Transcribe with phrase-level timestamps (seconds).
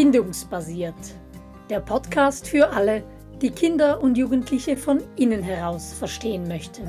[0.00, 0.94] Bindungsbasiert.
[1.68, 3.04] Der Podcast für alle,
[3.42, 6.86] die Kinder und Jugendliche von innen heraus verstehen möchten.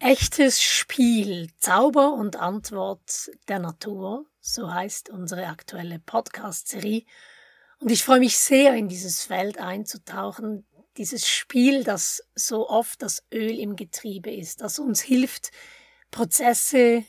[0.00, 7.04] Echtes Spiel, Zauber und Antwort der Natur, so heißt unsere aktuelle Podcast-Serie.
[7.78, 10.66] Und ich freue mich sehr, in dieses Feld einzutauchen,
[10.96, 15.52] dieses Spiel, das so oft das Öl im Getriebe ist, das uns hilft,
[16.12, 17.04] Prozesse,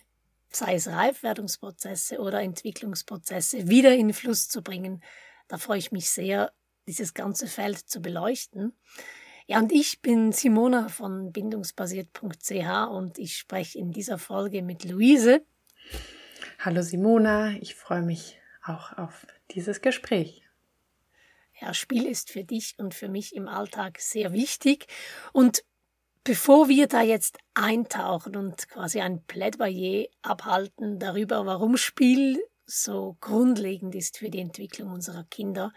[0.49, 5.03] sei es Reifwerdungsprozesse oder Entwicklungsprozesse, wieder in Fluss zu bringen.
[5.47, 6.51] Da freue ich mich sehr,
[6.87, 8.73] dieses ganze Feld zu beleuchten.
[9.45, 15.45] Ja, und ich bin Simona von bindungsbasiert.ch und ich spreche in dieser Folge mit Luise.
[16.59, 20.43] Hallo Simona, ich freue mich auch auf dieses Gespräch.
[21.59, 24.87] Ja, Spiel ist für dich und für mich im Alltag sehr wichtig.
[25.33, 25.65] Und
[26.25, 33.93] Bevor wir da jetzt eintauchen und quasi ein Plädoyer abhalten darüber, warum Spiel so grundlegend
[33.93, 35.73] ist für die Entwicklung unserer Kinder,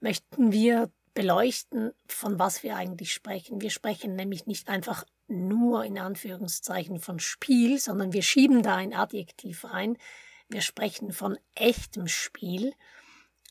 [0.00, 3.60] möchten wir beleuchten, von was wir eigentlich sprechen.
[3.60, 8.94] Wir sprechen nämlich nicht einfach nur in Anführungszeichen von Spiel, sondern wir schieben da ein
[8.94, 9.98] Adjektiv rein.
[10.48, 12.72] Wir sprechen von echtem Spiel.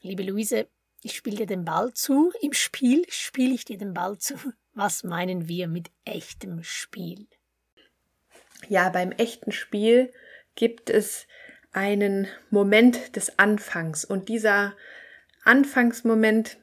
[0.02, 0.68] Liebe Luise,
[1.04, 2.32] ich spiele dir den Ball zu.
[2.42, 4.36] Im Spiel spiele ich dir den Ball zu.
[4.82, 7.28] Was meinen wir mit echtem Spiel?
[8.70, 10.14] Ja, beim echten Spiel
[10.56, 11.28] gibt es
[11.74, 14.78] einen Moment des Anfangs und dieser
[15.44, 16.60] Anfangsmoment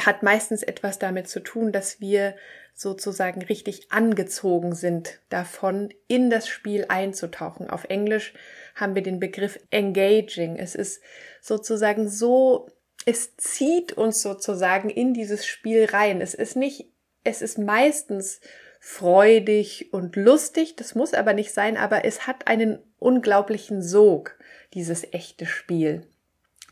[0.00, 2.34] hat meistens etwas damit zu tun, dass wir
[2.74, 7.70] sozusagen richtig angezogen sind davon, in das Spiel einzutauchen.
[7.70, 8.34] Auf Englisch
[8.74, 10.56] haben wir den Begriff engaging.
[10.56, 11.00] Es ist
[11.40, 12.68] sozusagen so,
[13.06, 16.20] es zieht uns sozusagen in dieses Spiel rein.
[16.20, 16.88] Es ist nicht
[17.24, 18.40] es ist meistens
[18.80, 24.38] freudig und lustig, das muss aber nicht sein, aber es hat einen unglaublichen Sog,
[24.74, 26.06] dieses echte Spiel.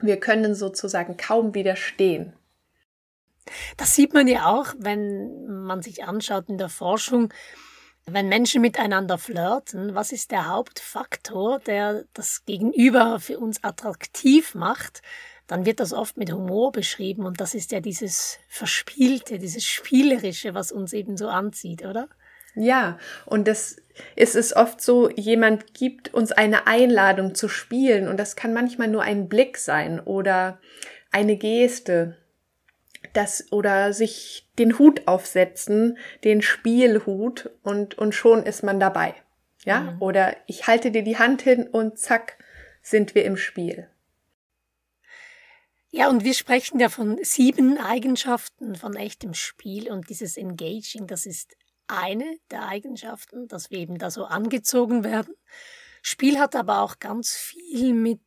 [0.00, 2.34] Wir können sozusagen kaum widerstehen.
[3.76, 7.32] Das sieht man ja auch, wenn man sich anschaut in der Forschung,
[8.04, 15.02] wenn Menschen miteinander flirten, was ist der Hauptfaktor, der das Gegenüber für uns attraktiv macht?
[15.52, 20.54] Dann wird das oft mit Humor beschrieben und das ist ja dieses Verspielte, dieses Spielerische,
[20.54, 22.08] was uns eben so anzieht, oder?
[22.54, 23.76] Ja, und das
[24.16, 28.88] ist es oft so, jemand gibt uns eine Einladung zu spielen und das kann manchmal
[28.88, 30.58] nur ein Blick sein oder
[31.10, 32.16] eine Geste,
[33.12, 39.14] das oder sich den Hut aufsetzen, den Spielhut und und schon ist man dabei.
[39.66, 39.80] Ja?
[39.80, 40.02] Mhm.
[40.02, 42.38] Oder ich halte dir die Hand hin und zack,
[42.80, 43.88] sind wir im Spiel.
[45.94, 51.26] Ja, und wir sprechen ja von sieben Eigenschaften von echtem Spiel und dieses Engaging, das
[51.26, 51.54] ist
[51.86, 55.34] eine der Eigenschaften, dass wir eben da so angezogen werden.
[56.00, 58.22] Spiel hat aber auch ganz viel mit,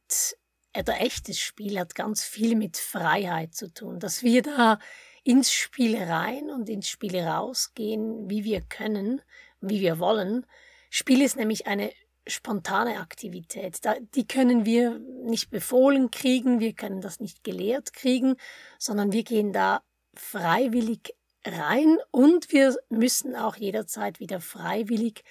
[0.78, 4.78] oder echtes Spiel hat ganz viel mit Freiheit zu tun, dass wir da
[5.24, 9.24] ins Spiel rein und ins Spiel rausgehen, wie wir können,
[9.60, 10.46] wie wir wollen.
[10.92, 11.92] Spiel ist nämlich eine
[12.28, 13.80] spontane Aktivität.
[14.16, 18.36] die können wir nicht befohlen kriegen, wir können das nicht gelehrt kriegen,
[18.80, 19.84] sondern wir gehen da
[20.16, 21.16] freiwillig
[21.46, 25.24] rein und wir müssen auch jederzeit wieder freiwillig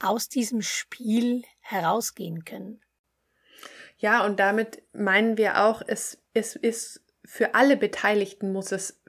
[0.00, 2.80] aus diesem Spiel herausgehen können.
[3.98, 9.02] Ja, und damit meinen wir auch, es, es ist für alle Beteiligten muss es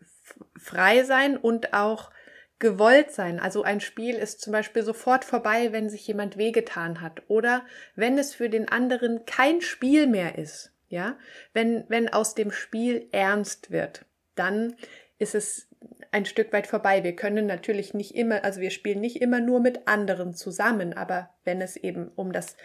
[0.57, 2.11] frei sein und auch
[2.59, 3.39] gewollt sein.
[3.39, 7.65] Also ein Spiel ist zum Beispiel sofort vorbei, wenn sich jemand wehgetan hat oder
[7.95, 10.73] wenn es für den anderen kein Spiel mehr ist.
[10.89, 11.17] Ja,
[11.53, 14.05] wenn, wenn aus dem Spiel ernst wird,
[14.35, 14.75] dann
[15.19, 15.67] ist es
[16.11, 17.03] ein Stück weit vorbei.
[17.03, 21.29] Wir können natürlich nicht immer, also wir spielen nicht immer nur mit anderen zusammen, aber
[21.43, 22.57] wenn es eben um das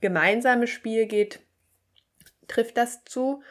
[0.00, 1.40] gemeinsame Spiel geht,
[2.48, 3.42] trifft das zu.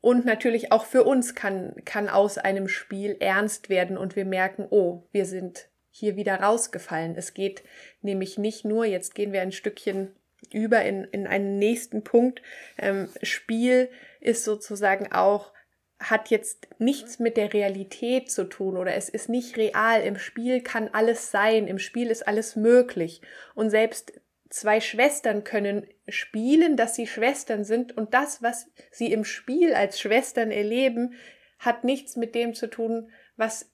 [0.00, 4.66] Und natürlich auch für uns kann, kann aus einem Spiel ernst werden und wir merken,
[4.70, 7.14] oh, wir sind hier wieder rausgefallen.
[7.16, 7.62] Es geht
[8.00, 10.14] nämlich nicht nur, jetzt gehen wir ein Stückchen
[10.52, 12.40] über in, in einen nächsten Punkt.
[12.78, 15.52] Ähm, Spiel ist sozusagen auch,
[15.98, 20.00] hat jetzt nichts mit der Realität zu tun oder es ist nicht real.
[20.00, 23.20] Im Spiel kann alles sein, im Spiel ist alles möglich.
[23.54, 24.18] Und selbst
[24.50, 29.98] zwei Schwestern können spielen, dass sie Schwestern sind und das, was sie im Spiel als
[29.98, 31.14] Schwestern erleben,
[31.58, 33.70] hat nichts mit dem zu tun, was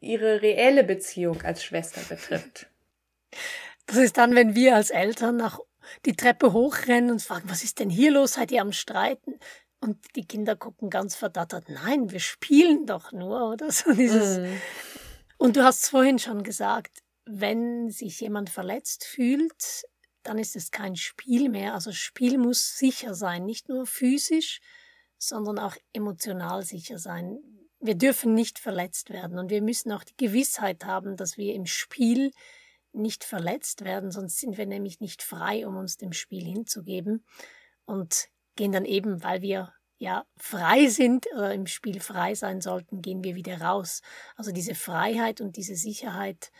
[0.00, 2.68] ihre reelle Beziehung als Schwester betrifft.
[3.86, 5.60] Das ist dann, wenn wir als Eltern nach
[6.04, 8.34] die Treppe hochrennen und fragen, was ist denn hier los?
[8.34, 9.38] Seid ihr am Streiten?
[9.80, 14.38] Und die Kinder gucken ganz verdattert, nein, wir spielen doch nur, oder so dieses.
[14.38, 14.60] Mm.
[15.38, 19.84] Und du hast es vorhin schon gesagt, wenn sich jemand verletzt fühlt,
[20.22, 21.74] dann ist es kein Spiel mehr.
[21.74, 24.60] Also Spiel muss sicher sein, nicht nur physisch,
[25.18, 27.38] sondern auch emotional sicher sein.
[27.80, 31.66] Wir dürfen nicht verletzt werden und wir müssen auch die Gewissheit haben, dass wir im
[31.66, 32.32] Spiel
[32.92, 37.24] nicht verletzt werden, sonst sind wir nämlich nicht frei, um uns dem Spiel hinzugeben
[37.84, 43.02] und gehen dann eben, weil wir ja frei sind oder im Spiel frei sein sollten,
[43.02, 44.02] gehen wir wieder raus.
[44.36, 46.50] Also diese Freiheit und diese Sicherheit,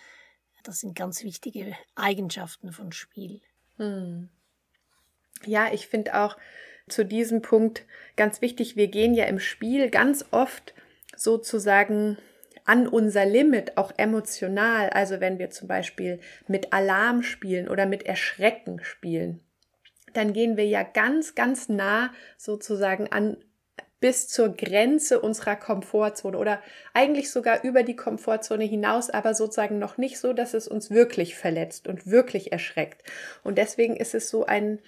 [0.64, 3.40] das sind ganz wichtige Eigenschaften von Spiel.
[3.79, 4.29] Hm.
[5.45, 6.37] Ja, ich finde auch
[6.89, 7.85] zu diesem Punkt
[8.17, 10.75] ganz wichtig, wir gehen ja im Spiel ganz oft
[11.17, 12.19] sozusagen
[12.65, 14.91] an unser Limit, auch emotional.
[14.91, 19.41] Also wenn wir zum Beispiel mit Alarm spielen oder mit Erschrecken spielen,
[20.13, 23.39] dann gehen wir ja ganz, ganz nah sozusagen an
[24.00, 26.62] bis zur Grenze unserer Komfortzone oder
[26.95, 31.37] eigentlich sogar über die Komfortzone hinaus, aber sozusagen noch nicht so, dass es uns wirklich
[31.37, 33.03] verletzt und wirklich erschreckt.
[33.43, 34.79] Und deswegen ist es so ein,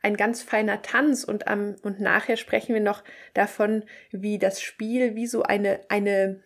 [0.00, 3.02] ein ganz feiner Tanz und am, und nachher sprechen wir noch
[3.34, 6.42] davon, wie das Spiel wie so eine, eine,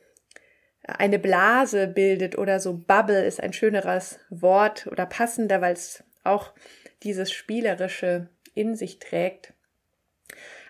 [0.83, 6.53] eine Blase bildet oder so Bubble ist ein schöneres Wort oder passender, weil es auch
[7.03, 9.53] dieses Spielerische in sich trägt.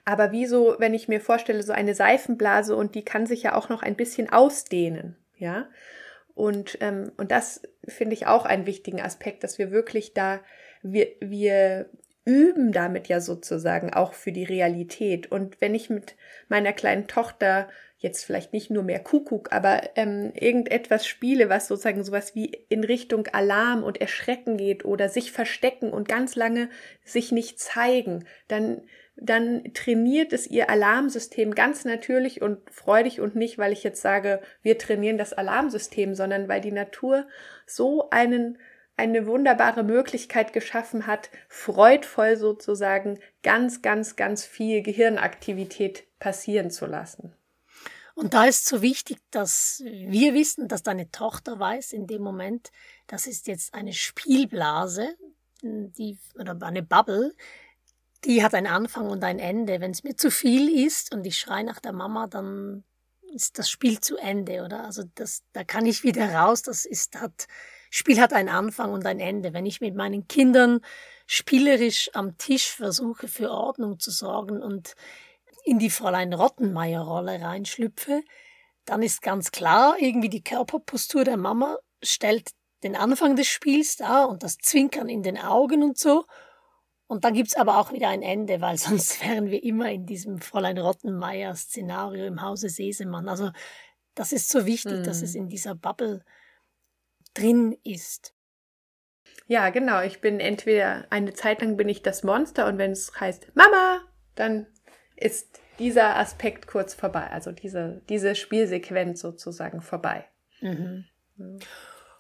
[0.06, 3.56] Aber wie so, wenn ich mir vorstelle, so eine Seifenblase und die kann sich ja
[3.56, 5.68] auch noch ein bisschen ausdehnen, ja.
[6.34, 10.40] Und, ähm, und das finde ich auch einen wichtigen Aspekt, dass wir wirklich da,
[10.82, 11.90] wir, wir
[12.24, 15.32] üben damit ja sozusagen auch für die Realität.
[15.32, 16.14] Und wenn ich mit
[16.48, 17.68] meiner kleinen Tochter
[17.98, 22.84] jetzt vielleicht nicht nur mehr Kuckuck, aber ähm, irgendetwas spiele, was sozusagen sowas wie in
[22.84, 26.68] Richtung Alarm und Erschrecken geht oder sich verstecken und ganz lange
[27.04, 28.82] sich nicht zeigen, dann
[29.16, 34.40] dann trainiert es ihr Alarmsystem ganz natürlich und freudig und nicht, weil ich jetzt sage,
[34.62, 37.26] wir trainieren das Alarmsystem, sondern weil die Natur
[37.66, 38.58] so einen
[38.98, 47.34] eine wunderbare Möglichkeit geschaffen hat, freudvoll sozusagen ganz, ganz, ganz viel Gehirnaktivität passieren zu lassen.
[48.14, 52.72] Und da ist so wichtig, dass wir wissen, dass deine Tochter weiß in dem Moment,
[53.06, 55.14] das ist jetzt eine Spielblase,
[55.62, 57.34] die, oder eine Bubble,
[58.26, 59.80] die hat einen Anfang und ein Ende.
[59.80, 62.84] Wenn es mir zu viel ist und ich schreie nach der Mama, dann
[63.32, 64.84] ist das Spiel zu Ende, oder?
[64.84, 66.62] Also das, da kann ich wieder raus.
[66.62, 67.46] Das ist, hat,
[67.90, 69.52] Spiel hat einen Anfang und ein Ende.
[69.52, 70.80] Wenn ich mit meinen Kindern
[71.26, 74.94] spielerisch am Tisch versuche, für Ordnung zu sorgen und
[75.64, 78.22] in die Fräulein Rottenmeier-Rolle reinschlüpfe,
[78.84, 82.50] dann ist ganz klar, irgendwie die Körperpostur der Mama stellt
[82.82, 86.24] den Anfang des Spiels dar und das Zwinkern in den Augen und so.
[87.08, 90.40] Und dann gibt's aber auch wieder ein Ende, weil sonst wären wir immer in diesem
[90.40, 93.28] Fräulein Rottenmeier-Szenario im Hause Sesemann.
[93.28, 93.50] Also
[94.14, 95.04] das ist so wichtig, mm.
[95.04, 95.42] dass es mhm.
[95.42, 96.24] in dieser Bubble
[97.34, 98.34] drin ist.
[99.46, 100.02] Ja, genau.
[100.02, 104.00] Ich bin entweder eine Zeit lang bin ich das Monster und wenn es heißt Mama,
[104.34, 104.66] dann
[105.16, 110.26] ist dieser Aspekt kurz vorbei, also diese, diese Spielsequenz sozusagen vorbei.
[110.60, 111.04] Mhm.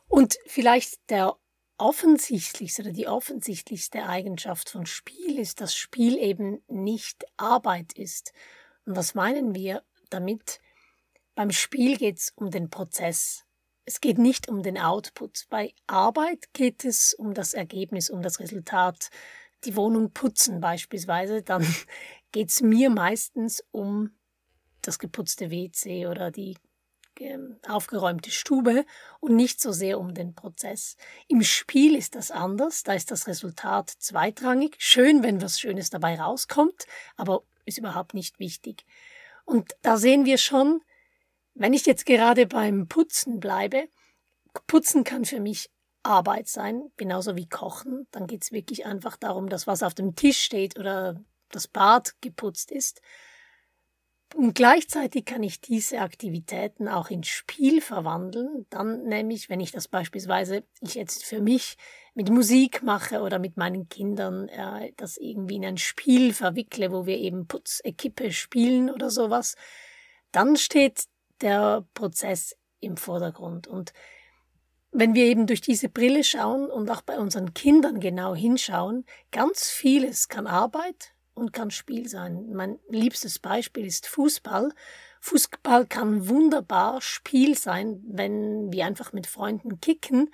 [0.08, 1.34] Und vielleicht der
[1.78, 8.32] offensichtlichste oder die offensichtlichste Eigenschaft von Spiel ist, dass Spiel eben nicht Arbeit ist.
[8.84, 10.60] Und was meinen wir damit?
[11.34, 13.44] Beim Spiel geht es um den Prozess.
[13.84, 15.46] Es geht nicht um den Output.
[15.50, 19.10] Bei Arbeit geht es um das Ergebnis, um das Resultat.
[19.64, 21.66] Die Wohnung putzen beispielsweise, dann
[22.32, 24.10] geht es mir meistens um
[24.82, 26.56] das geputzte WC oder die
[27.68, 28.84] aufgeräumte Stube
[29.20, 30.96] und nicht so sehr um den Prozess.
[31.28, 34.76] Im Spiel ist das anders, da ist das Resultat zweitrangig.
[34.78, 38.84] Schön, wenn was Schönes dabei rauskommt, aber ist überhaupt nicht wichtig.
[39.44, 40.82] Und da sehen wir schon,
[41.54, 43.88] wenn ich jetzt gerade beim Putzen bleibe,
[44.66, 45.70] Putzen kann für mich
[46.02, 48.06] Arbeit sein, genauso wie Kochen.
[48.10, 51.20] Dann geht es wirklich einfach darum, dass was auf dem Tisch steht oder
[51.50, 53.02] das Bad geputzt ist.
[54.36, 58.66] Und gleichzeitig kann ich diese Aktivitäten auch ins Spiel verwandeln.
[58.68, 61.78] Dann nämlich, wenn ich das beispielsweise, ich jetzt für mich
[62.12, 67.06] mit Musik mache oder mit meinen Kindern äh, das irgendwie in ein Spiel verwickle, wo
[67.06, 69.54] wir eben Putzequipe spielen oder sowas,
[70.32, 71.04] dann steht
[71.40, 73.66] der Prozess im Vordergrund.
[73.66, 73.94] Und
[74.90, 79.70] wenn wir eben durch diese Brille schauen und auch bei unseren Kindern genau hinschauen, ganz
[79.70, 82.52] vieles kann Arbeit und kann Spiel sein.
[82.52, 84.72] Mein liebstes Beispiel ist Fußball.
[85.20, 90.30] Fußball kann wunderbar Spiel sein, wenn wir einfach mit Freunden kicken.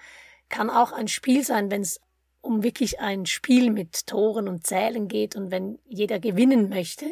[0.49, 2.01] Kann auch ein Spiel sein, wenn es
[2.41, 7.07] um wirklich ein Spiel mit Toren und Zählen geht und wenn jeder gewinnen möchte.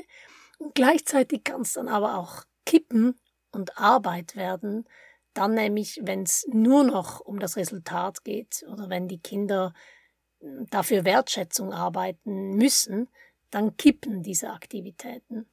[0.58, 3.18] Und gleichzeitig kann es dann aber auch kippen
[3.50, 4.84] und Arbeit werden,
[5.34, 9.72] dann nämlich, wenn es nur noch um das Resultat geht oder wenn die Kinder
[10.70, 13.08] dafür Wertschätzung arbeiten müssen,
[13.50, 15.46] dann kippen diese Aktivitäten.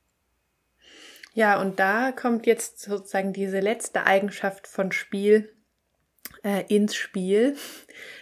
[1.34, 5.54] Ja, und da kommt jetzt sozusagen diese letzte Eigenschaft von Spiel
[6.44, 7.56] äh, ins Spiel,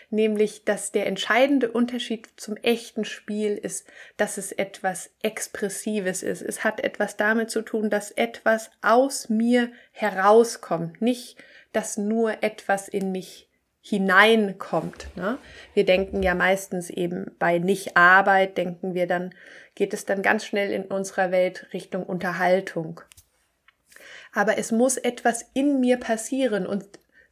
[0.10, 6.42] nämlich dass der entscheidende Unterschied zum echten Spiel ist, dass es etwas Expressives ist.
[6.42, 11.38] Es hat etwas damit zu tun, dass etwas aus mir herauskommt, nicht
[11.72, 13.50] dass nur etwas in mich
[13.82, 15.10] hineinkommt.
[15.16, 15.38] Ne?
[15.74, 19.36] Wir denken ja meistens eben bei Nicht-Arbeit, denken wir dann,
[19.76, 23.02] geht es dann ganz schnell in unserer Welt Richtung Unterhaltung.
[24.34, 26.86] Aber es muss etwas in mir passieren und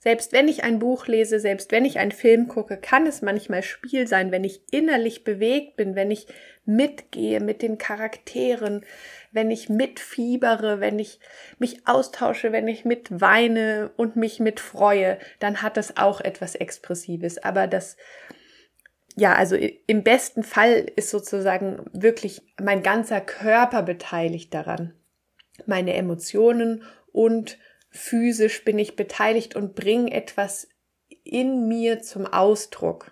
[0.03, 3.63] selbst wenn ich ein Buch lese, selbst wenn ich einen Film gucke, kann es manchmal
[3.63, 6.27] Spiel sein, wenn ich innerlich bewegt bin, wenn ich
[6.65, 8.85] mitgehe mit den Charakteren,
[9.31, 11.21] wenn ich mitfiebere, wenn ich
[11.57, 17.37] mich austausche, wenn ich mitweine und mich mitfreue, dann hat das auch etwas Expressives.
[17.37, 17.95] Aber das,
[19.15, 24.93] ja, also im besten Fall ist sozusagen wirklich mein ganzer Körper beteiligt daran.
[25.65, 27.59] Meine Emotionen und
[27.91, 30.67] physisch bin ich beteiligt und bringe etwas
[31.23, 33.11] in mir zum Ausdruck.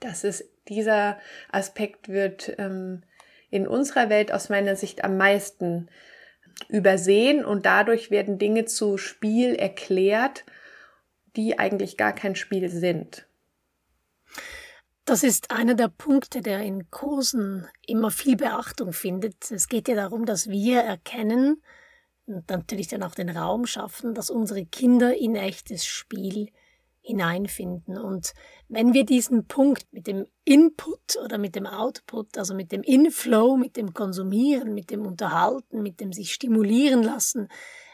[0.00, 1.18] Das ist, dieser
[1.50, 3.04] Aspekt wird ähm,
[3.50, 5.88] in unserer Welt aus meiner Sicht am meisten
[6.68, 10.44] übersehen und dadurch werden Dinge zu Spiel erklärt,
[11.36, 13.27] die eigentlich gar kein Spiel sind.
[15.08, 19.50] Das ist einer der Punkte, der in Kursen immer viel Beachtung findet.
[19.50, 21.62] Es geht ja darum, dass wir erkennen,
[22.26, 26.50] und natürlich dann auch den Raum schaffen, dass unsere Kinder in echtes Spiel
[27.00, 27.96] hineinfinden.
[27.96, 28.34] Und
[28.68, 33.56] wenn wir diesen Punkt mit dem Input oder mit dem Output, also mit dem Inflow,
[33.56, 37.48] mit dem Konsumieren, mit dem Unterhalten, mit dem sich stimulieren lassen,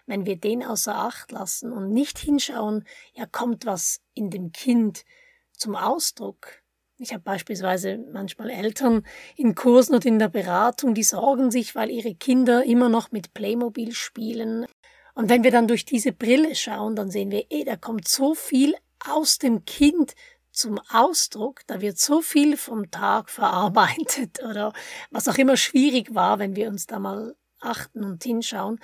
[0.07, 5.05] wenn wir den außer Acht lassen und nicht hinschauen, ja, kommt was in dem Kind
[5.53, 6.64] zum Ausdruck,
[6.99, 9.05] ich habe beispielsweise manchmal Eltern
[9.37, 13.35] in Kursen und in der Beratung, die sorgen sich, weil ihre Kinder immer noch mit
[13.35, 14.67] Playmobil spielen.
[15.15, 18.35] Und wenn wir dann durch diese Brille schauen, dann sehen wir, eh, da kommt so
[18.35, 18.75] viel
[19.07, 20.15] aus dem Kind
[20.51, 24.73] zum Ausdruck, da wird so viel vom Tag verarbeitet oder
[25.11, 28.79] was auch immer schwierig war, wenn wir uns da mal achten und hinschauen.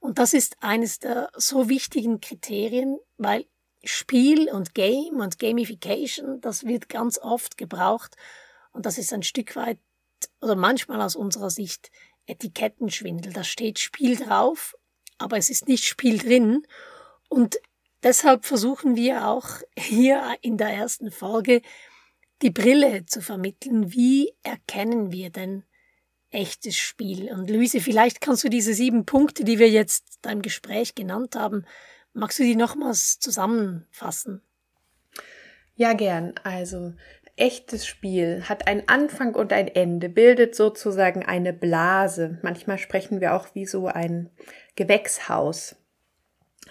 [0.00, 3.46] Und das ist eines der so wichtigen Kriterien, weil
[3.84, 8.16] Spiel und Game und Gamification, das wird ganz oft gebraucht
[8.72, 9.78] und das ist ein Stück weit
[10.40, 11.90] oder manchmal aus unserer Sicht
[12.26, 13.32] Etikettenschwindel.
[13.32, 14.74] Da steht Spiel drauf,
[15.18, 16.66] aber es ist nicht Spiel drin
[17.28, 17.58] und
[18.02, 21.62] deshalb versuchen wir auch hier in der ersten Folge
[22.42, 23.92] die Brille zu vermitteln.
[23.92, 25.64] Wie erkennen wir denn
[26.30, 27.32] echtes Spiel?
[27.32, 31.64] Und Luise, vielleicht kannst du diese sieben Punkte, die wir jetzt beim Gespräch genannt haben,
[32.14, 34.40] Magst du die nochmals zusammenfassen?
[35.74, 36.34] Ja, gern.
[36.44, 36.94] Also,
[37.34, 42.38] echtes Spiel hat ein Anfang und ein Ende, bildet sozusagen eine Blase.
[42.42, 44.30] Manchmal sprechen wir auch wie so ein
[44.76, 45.74] Gewächshaus,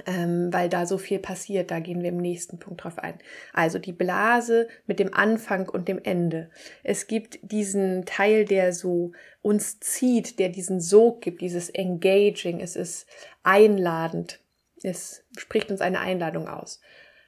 [0.05, 1.71] ähm, weil da so viel passiert.
[1.71, 3.19] Da gehen wir im nächsten Punkt drauf ein.
[3.51, 6.49] Also die Blase mit dem Anfang und dem Ende.
[6.83, 12.61] Es gibt diesen Teil, der so uns zieht, der diesen Sog gibt, dieses Engaging.
[12.61, 13.07] Es ist
[13.43, 14.39] einladend.
[14.83, 16.81] Es spricht uns eine Einladung aus.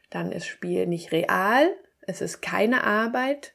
[0.10, 1.70] Dann ist Spiel nicht real,
[2.02, 3.54] es ist keine Arbeit,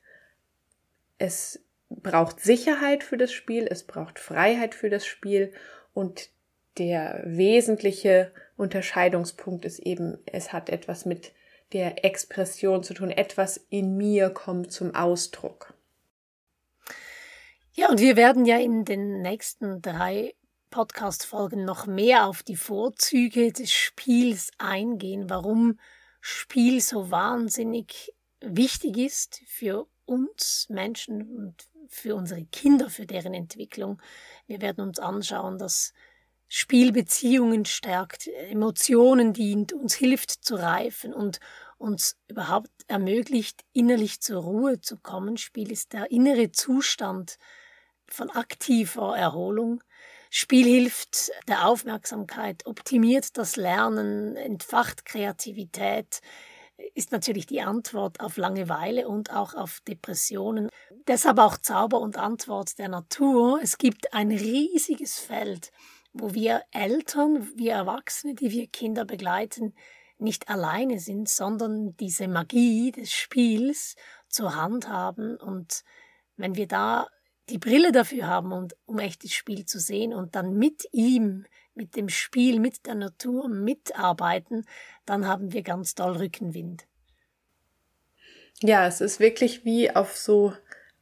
[1.18, 5.52] es braucht Sicherheit für das Spiel, es braucht Freiheit für das Spiel
[5.92, 6.30] und
[6.78, 11.32] der wesentliche Unterscheidungspunkt ist eben, es hat etwas mit
[11.72, 15.74] der Expression zu tun, etwas in mir kommt zum Ausdruck.
[17.72, 20.34] Ja, und wir werden ja in den nächsten drei
[20.70, 25.78] Podcast-Folgen noch mehr auf die Vorzüge des Spiels eingehen, warum
[26.20, 34.00] Spiel so wahnsinnig wichtig ist für uns Menschen und für unsere Kinder, für deren Entwicklung.
[34.46, 35.92] Wir werden uns anschauen, dass
[36.46, 41.40] Spiel Beziehungen stärkt, Emotionen dient, uns hilft zu reifen und
[41.78, 45.36] uns überhaupt ermöglicht, innerlich zur Ruhe zu kommen.
[45.36, 47.38] Spiel ist der innere Zustand
[48.08, 49.82] von aktiver Erholung,
[50.32, 56.20] Spiel hilft der Aufmerksamkeit, optimiert das Lernen, entfacht Kreativität,
[56.94, 60.68] ist natürlich die Antwort auf Langeweile und auch auf Depressionen.
[61.08, 63.58] Deshalb auch Zauber und Antwort der Natur.
[63.60, 65.72] Es gibt ein riesiges Feld,
[66.12, 69.74] wo wir Eltern, wir Erwachsene, die wir Kinder begleiten,
[70.18, 73.96] nicht alleine sind, sondern diese Magie des Spiels
[74.28, 75.36] zur Hand haben.
[75.36, 75.82] Und
[76.36, 77.08] wenn wir da
[77.50, 81.96] die Brille dafür haben, und, um echtes Spiel zu sehen und dann mit ihm, mit
[81.96, 84.66] dem Spiel, mit der Natur mitarbeiten,
[85.06, 86.86] dann haben wir ganz doll Rückenwind.
[88.62, 90.52] Ja, es ist wirklich wie auf so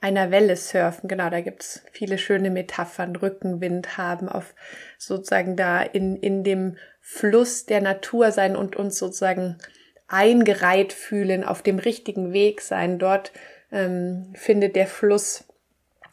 [0.00, 1.09] einer Welle surfen.
[1.09, 4.55] Genau, da gibt's viele schöne Metaphern, Rückenwind haben, auf
[4.97, 9.59] sozusagen da in, in dem Fluss der Natur sein und uns sozusagen
[10.07, 12.99] eingereiht fühlen, auf dem richtigen Weg sein.
[12.99, 13.33] Dort
[13.73, 15.48] ähm, findet der Fluss,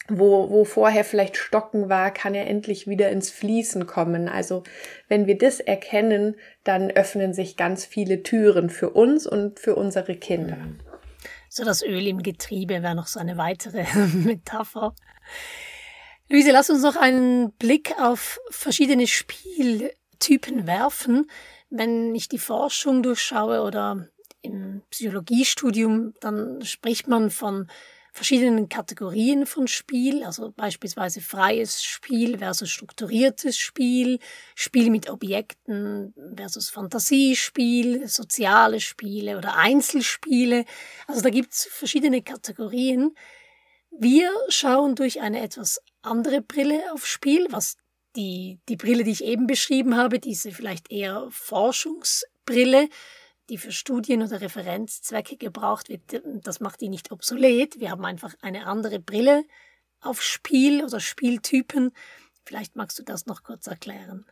[0.08, 4.30] wo, wo vorher vielleicht Stocken war, kann er endlich wieder ins Fließen kommen.
[4.30, 4.64] Also
[5.08, 10.16] wenn wir das erkennen, dann öffnen sich ganz viele Türen für uns und für unsere
[10.16, 10.58] Kinder.
[11.50, 14.94] So das Öl im Getriebe wäre noch so eine weitere Metapher.
[16.30, 21.30] Luise, lass uns noch einen Blick auf verschiedene Spieltypen werfen.
[21.70, 24.08] Wenn ich die Forschung durchschaue oder
[24.42, 27.68] im Psychologiestudium, dann spricht man von
[28.16, 34.20] verschiedenen Kategorien von Spiel, also beispielsweise freies Spiel versus strukturiertes Spiel,
[34.56, 40.64] Spiel mit Objekten versus Fantasiespiel, soziale Spiele oder Einzelspiele.
[41.08, 43.18] Also da gibt's verschiedene Kategorien.
[43.92, 47.76] Wir schauen durch eine etwas andere Brille auf Spiel, was
[48.16, 52.88] die, die Brille, die ich eben beschrieben habe, diese vielleicht eher Forschungsbrille,
[53.50, 57.80] die für Studien oder Referenzzwecke gebraucht wird, das macht die nicht obsolet.
[57.80, 59.44] Wir haben einfach eine andere Brille
[60.02, 61.92] auf Spiel oder Spieltypen.
[62.46, 64.26] Vielleicht magst du das noch kurz erklären.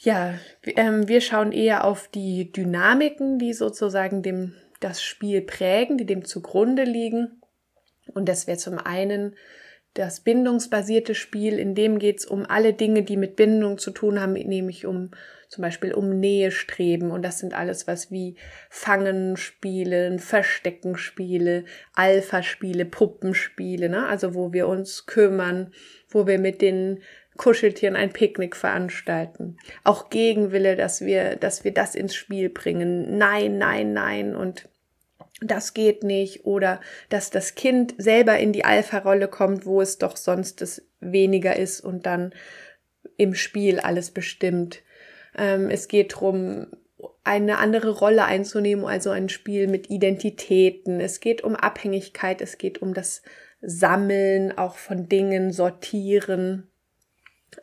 [0.00, 6.04] Ja, ähm, wir schauen eher auf die Dynamiken, die sozusagen dem, das Spiel prägen, die
[6.04, 7.40] dem zugrunde liegen.
[8.12, 9.34] Und das wäre zum einen
[9.94, 14.20] das bindungsbasierte Spiel, in dem geht es um alle Dinge, die mit Bindung zu tun
[14.20, 15.10] haben, nämlich um
[15.48, 17.12] zum Beispiel um Nähe streben.
[17.12, 18.34] Und das sind alles was wie
[18.70, 24.06] Fangen spielen, Verstecken Spiele, Alpha-Spiele, Puppenspiele, ne?
[24.08, 25.72] also wo wir uns kümmern,
[26.08, 27.00] wo wir mit den
[27.36, 29.56] Kuscheltieren ein Picknick veranstalten.
[29.84, 33.16] Auch Gegenwille, dass wir, dass wir das ins Spiel bringen.
[33.16, 34.68] Nein, nein, nein und
[35.40, 40.16] das geht nicht oder dass das Kind selber in die Alpha-Rolle kommt, wo es doch
[40.16, 42.32] sonst es weniger ist und dann
[43.16, 44.82] im Spiel alles bestimmt.
[45.36, 46.68] Ähm, es geht darum,
[47.24, 51.00] eine andere Rolle einzunehmen, also ein Spiel mit Identitäten.
[51.00, 53.22] Es geht um Abhängigkeit, es geht um das
[53.60, 56.70] Sammeln auch von Dingen, Sortieren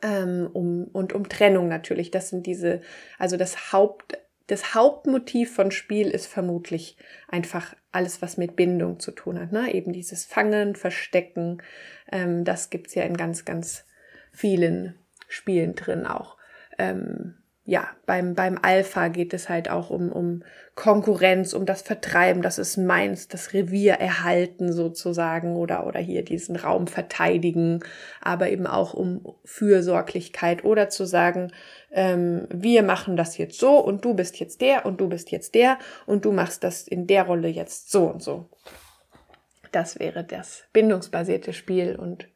[0.01, 2.11] ähm, um, und um Trennung natürlich.
[2.11, 2.81] Das sind diese,
[3.17, 4.17] also das Haupt,
[4.51, 6.97] das Hauptmotiv von Spiel ist vermutlich
[7.29, 9.53] einfach alles, was mit Bindung zu tun hat.
[9.53, 9.73] Ne?
[9.73, 11.63] Eben dieses Fangen, Verstecken,
[12.11, 13.85] ähm, das gibt's ja in ganz, ganz
[14.33, 16.35] vielen Spielen drin auch.
[16.77, 20.43] Ähm, ja, beim, beim Alpha geht es halt auch um, um
[20.73, 26.55] Konkurrenz, um das Vertreiben, das ist meins, das Revier erhalten sozusagen oder, oder hier diesen
[26.55, 27.83] Raum verteidigen,
[28.19, 31.51] aber eben auch um Fürsorglichkeit oder zu sagen,
[31.91, 35.53] ähm, wir machen das jetzt so und du bist jetzt der und du bist jetzt
[35.53, 38.49] der und du machst das in der Rolle jetzt so und so.
[39.71, 42.27] Das wäre das bindungsbasierte Spiel und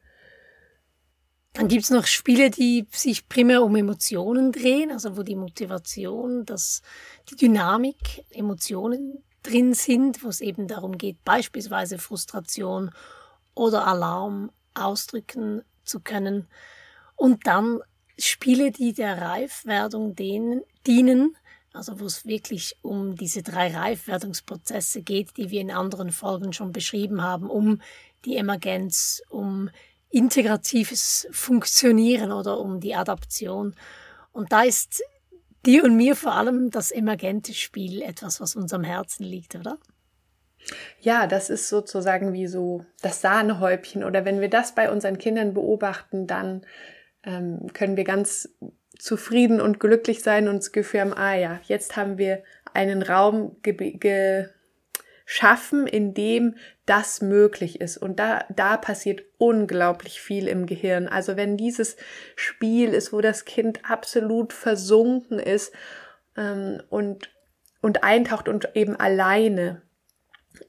[1.56, 6.82] dann gibt's noch Spiele, die sich primär um Emotionen drehen, also wo die Motivation, dass
[7.30, 12.90] die Dynamik, Emotionen drin sind, wo es eben darum geht, beispielsweise Frustration
[13.54, 16.46] oder Alarm ausdrücken zu können.
[17.14, 17.80] Und dann
[18.18, 21.36] Spiele, die der Reifwerdung dienen,
[21.72, 26.72] also wo es wirklich um diese drei Reifwerdungsprozesse geht, die wir in anderen Folgen schon
[26.72, 27.80] beschrieben haben, um
[28.26, 29.70] die Emergenz, um
[30.16, 33.74] integratives Funktionieren oder um die Adaption.
[34.32, 35.02] Und da ist
[35.66, 39.78] dir und mir vor allem das emergente Spiel etwas, was uns am Herzen liegt, oder?
[41.00, 44.04] Ja, das ist sozusagen wie so das Sahnehäubchen.
[44.04, 46.64] Oder wenn wir das bei unseren Kindern beobachten, dann
[47.22, 48.48] ähm, können wir ganz
[48.98, 53.56] zufrieden und glücklich sein und das Gefühl haben, ah ja, jetzt haben wir einen Raum
[53.62, 54.48] ge ge
[55.26, 56.54] schaffen, in dem
[56.86, 57.96] das möglich ist.
[57.96, 61.08] Und da, da passiert unglaublich viel im Gehirn.
[61.08, 61.96] Also wenn dieses
[62.36, 65.72] Spiel ist, wo das Kind absolut versunken ist
[66.36, 67.30] ähm, und,
[67.82, 69.82] und eintaucht und eben alleine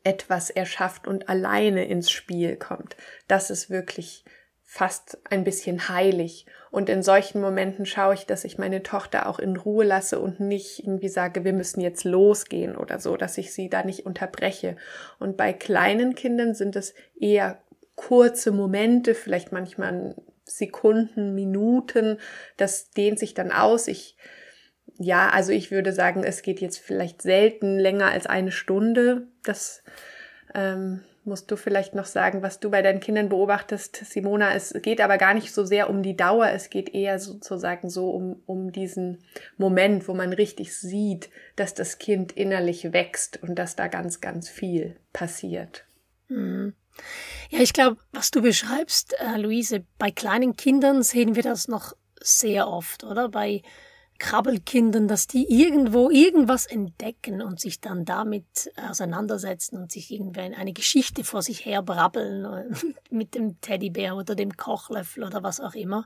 [0.03, 4.25] etwas erschafft und alleine ins Spiel kommt, das ist wirklich
[4.69, 6.45] fast ein bisschen heilig.
[6.71, 10.41] Und in solchen Momenten schaue ich, dass ich meine Tochter auch in Ruhe lasse und
[10.41, 14.75] nicht irgendwie sage, wir müssen jetzt losgehen oder so, dass ich sie da nicht unterbreche.
[15.19, 17.61] Und bei kleinen Kindern sind es eher
[17.95, 22.17] kurze Momente, vielleicht manchmal Sekunden, Minuten.
[22.57, 23.87] Das dehnt sich dann aus.
[23.87, 24.17] Ich,
[24.97, 29.27] ja, also ich würde sagen, es geht jetzt vielleicht selten länger als eine Stunde.
[29.43, 29.81] Das,
[30.53, 34.53] ähm, musst du vielleicht noch sagen, was du bei deinen Kindern beobachtest, Simona.
[34.53, 38.09] Es geht aber gar nicht so sehr um die Dauer, es geht eher sozusagen so
[38.09, 39.19] um, um diesen
[39.57, 44.49] Moment, wo man richtig sieht, dass das Kind innerlich wächst und dass da ganz, ganz
[44.49, 45.85] viel passiert.
[46.29, 46.73] Mhm.
[47.49, 51.93] Ja, ich glaube, was du beschreibst, äh, Luise, bei kleinen Kindern sehen wir das noch
[52.19, 53.29] sehr oft, oder?
[53.29, 53.61] Bei
[54.17, 60.73] Krabbelkindern, dass die irgendwo irgendwas entdecken und sich dann damit auseinandersetzen und sich irgendwie eine
[60.73, 62.75] Geschichte vor sich her brabbeln
[63.09, 66.05] mit dem Teddybär oder dem Kochlöffel oder was auch immer.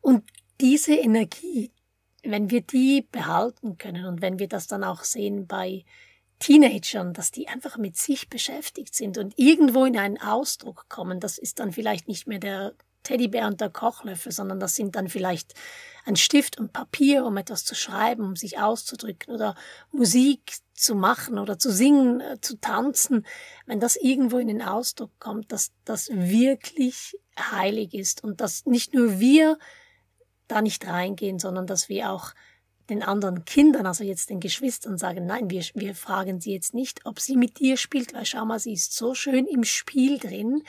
[0.00, 0.24] Und
[0.60, 1.72] diese Energie,
[2.22, 5.84] wenn wir die behalten können und wenn wir das dann auch sehen bei
[6.38, 11.38] Teenagern, dass die einfach mit sich beschäftigt sind und irgendwo in einen Ausdruck kommen, das
[11.38, 12.74] ist dann vielleicht nicht mehr der
[13.06, 15.54] Teddybär und der Kochlöffel, sondern das sind dann vielleicht
[16.04, 19.54] ein Stift und Papier, um etwas zu schreiben, um sich auszudrücken oder
[19.92, 23.24] Musik zu machen oder zu singen, äh, zu tanzen,
[23.64, 28.92] wenn das irgendwo in den Ausdruck kommt, dass das wirklich heilig ist und dass nicht
[28.92, 29.58] nur wir
[30.48, 32.34] da nicht reingehen, sondern dass wir auch
[32.88, 37.04] den anderen Kindern, also jetzt den Geschwistern sagen, nein, wir, wir fragen sie jetzt nicht,
[37.04, 40.62] ob sie mit dir spielt, weil schau mal, sie ist so schön im Spiel drin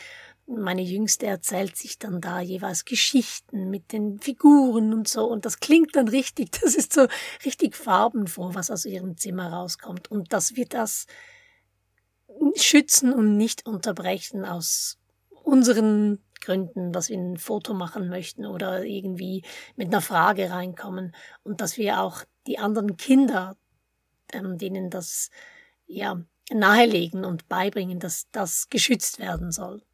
[0.47, 5.25] meine Jüngste erzählt sich dann da jeweils Geschichten mit den Figuren und so.
[5.25, 7.07] Und das klingt dann richtig, das ist so
[7.45, 10.09] richtig farbenfroh, was aus ihrem Zimmer rauskommt.
[10.09, 11.05] Und dass wir das
[12.55, 14.99] schützen und nicht unterbrechen aus
[15.43, 19.43] unseren Gründen, dass wir ein Foto machen möchten oder irgendwie
[19.75, 21.13] mit einer Frage reinkommen.
[21.43, 23.57] Und dass wir auch die anderen Kinder,
[24.31, 25.29] ähm, denen das
[25.87, 29.86] ja nahelegen und beibringen, dass das geschützt werden soll.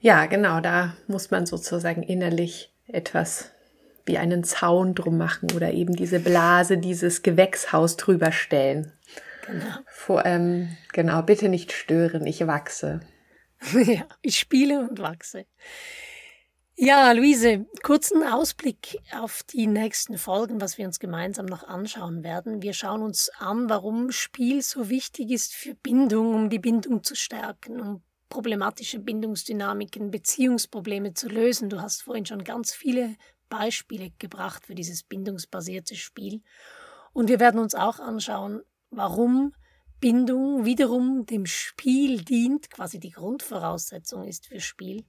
[0.00, 3.50] Ja, genau, da muss man sozusagen innerlich etwas
[4.06, 8.92] wie einen Zaun drum machen oder eben diese Blase, dieses Gewächshaus drüber stellen.
[9.46, 9.76] Genau.
[9.86, 13.00] Vor, ähm, genau, bitte nicht stören, ich wachse.
[13.84, 15.44] ja, ich spiele und wachse.
[16.76, 22.62] Ja, Luise, kurzen Ausblick auf die nächsten Folgen, was wir uns gemeinsam noch anschauen werden.
[22.62, 27.14] Wir schauen uns an, warum Spiel so wichtig ist für Bindung, um die Bindung zu
[27.14, 31.68] stärken, um problematische Bindungsdynamiken, Beziehungsprobleme zu lösen.
[31.68, 33.16] Du hast vorhin schon ganz viele
[33.50, 36.40] Beispiele gebracht für dieses bindungsbasierte Spiel.
[37.12, 39.52] Und wir werden uns auch anschauen, warum
[40.00, 45.04] Bindung wiederum dem Spiel dient, quasi die Grundvoraussetzung ist für Spiel.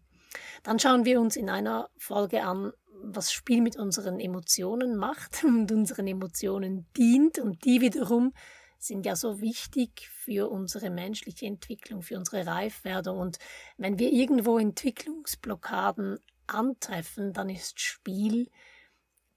[0.64, 5.72] Dann schauen wir uns in einer Folge an, was Spiel mit unseren Emotionen macht und
[5.72, 8.34] unseren Emotionen dient und die wiederum
[8.84, 13.20] sind ja so wichtig für unsere menschliche Entwicklung, für unsere Reifwerdung.
[13.20, 13.38] Und
[13.78, 18.50] wenn wir irgendwo Entwicklungsblockaden antreffen, dann ist Spiel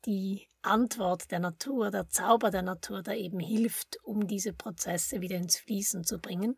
[0.06, 5.36] die Antwort der Natur, der Zauber der Natur, der eben hilft, um diese Prozesse wieder
[5.36, 6.56] ins Fließen zu bringen.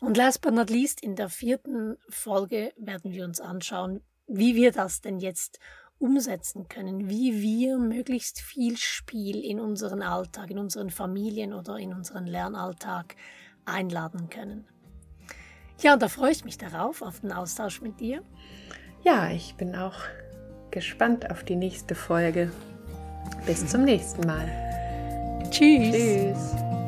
[0.00, 4.72] Und last but not least, in der vierten Folge werden wir uns anschauen, wie wir
[4.72, 5.58] das denn jetzt
[6.00, 11.92] umsetzen können, wie wir möglichst viel Spiel in unseren Alltag, in unseren Familien oder in
[11.92, 13.14] unseren Lernalltag
[13.64, 14.64] einladen können.
[15.80, 18.22] Ja, und da freue ich mich darauf, auf den Austausch mit dir.
[19.02, 19.98] Ja, ich bin auch
[20.70, 22.50] gespannt auf die nächste Folge.
[23.46, 24.48] Bis zum nächsten Mal.
[25.50, 25.94] Tschüss.
[25.94, 26.79] Tschüss.